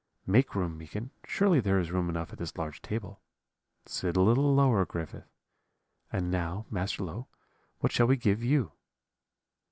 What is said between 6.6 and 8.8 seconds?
Master Low, what shall we give you?'